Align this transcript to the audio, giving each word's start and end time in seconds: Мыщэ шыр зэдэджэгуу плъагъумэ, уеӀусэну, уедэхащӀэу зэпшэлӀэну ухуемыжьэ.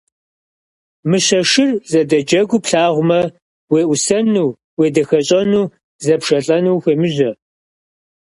Мыщэ 1.09 1.39
шыр 1.51 1.69
зэдэджэгуу 1.91 2.59
плъагъумэ, 2.63 3.21
уеӀусэну, 3.71 4.49
уедэхащӀэу 4.79 5.71
зэпшэлӀэну 6.05 6.73
ухуемыжьэ. 6.75 7.31